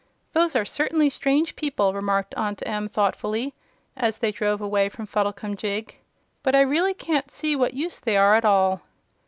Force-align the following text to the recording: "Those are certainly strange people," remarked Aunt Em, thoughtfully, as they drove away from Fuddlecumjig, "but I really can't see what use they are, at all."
"Those 0.33 0.55
are 0.55 0.65
certainly 0.65 1.11
strange 1.11 1.55
people," 1.55 1.93
remarked 1.93 2.33
Aunt 2.35 2.63
Em, 2.65 2.89
thoughtfully, 2.89 3.53
as 3.95 4.17
they 4.17 4.31
drove 4.31 4.59
away 4.59 4.89
from 4.89 5.05
Fuddlecumjig, 5.05 5.97
"but 6.41 6.55
I 6.55 6.61
really 6.61 6.95
can't 6.95 7.29
see 7.29 7.55
what 7.55 7.75
use 7.75 7.99
they 7.99 8.17
are, 8.17 8.33
at 8.33 8.43
all." 8.43 8.81